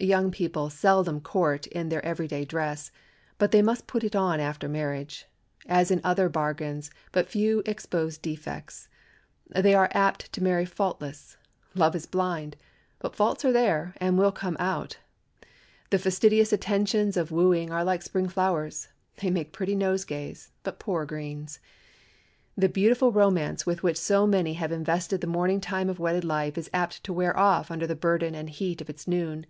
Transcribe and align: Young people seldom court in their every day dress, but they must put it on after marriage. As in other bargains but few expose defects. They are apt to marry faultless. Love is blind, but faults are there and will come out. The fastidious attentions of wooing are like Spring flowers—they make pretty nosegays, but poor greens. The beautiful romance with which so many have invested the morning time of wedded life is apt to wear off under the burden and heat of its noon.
Young 0.00 0.30
people 0.30 0.70
seldom 0.70 1.20
court 1.20 1.66
in 1.66 1.88
their 1.88 2.02
every 2.06 2.28
day 2.28 2.44
dress, 2.44 2.92
but 3.36 3.50
they 3.50 3.62
must 3.62 3.88
put 3.88 4.04
it 4.04 4.14
on 4.14 4.38
after 4.38 4.68
marriage. 4.68 5.26
As 5.66 5.90
in 5.90 6.00
other 6.04 6.28
bargains 6.28 6.88
but 7.10 7.26
few 7.28 7.64
expose 7.66 8.16
defects. 8.16 8.86
They 9.50 9.74
are 9.74 9.88
apt 9.90 10.32
to 10.34 10.40
marry 10.42 10.64
faultless. 10.66 11.36
Love 11.74 11.96
is 11.96 12.06
blind, 12.06 12.54
but 13.00 13.16
faults 13.16 13.44
are 13.44 13.50
there 13.50 13.92
and 13.96 14.16
will 14.16 14.30
come 14.30 14.56
out. 14.60 14.98
The 15.90 15.98
fastidious 15.98 16.52
attentions 16.52 17.16
of 17.16 17.32
wooing 17.32 17.72
are 17.72 17.82
like 17.82 18.02
Spring 18.02 18.28
flowers—they 18.28 19.30
make 19.30 19.50
pretty 19.52 19.74
nosegays, 19.74 20.52
but 20.62 20.78
poor 20.78 21.06
greens. 21.06 21.58
The 22.56 22.68
beautiful 22.68 23.10
romance 23.10 23.66
with 23.66 23.82
which 23.82 23.98
so 23.98 24.28
many 24.28 24.54
have 24.54 24.70
invested 24.70 25.22
the 25.22 25.26
morning 25.26 25.60
time 25.60 25.88
of 25.88 25.98
wedded 25.98 26.22
life 26.22 26.56
is 26.56 26.70
apt 26.72 27.02
to 27.02 27.12
wear 27.12 27.36
off 27.36 27.68
under 27.68 27.88
the 27.88 27.96
burden 27.96 28.36
and 28.36 28.48
heat 28.48 28.80
of 28.80 28.88
its 28.88 29.08
noon. 29.08 29.44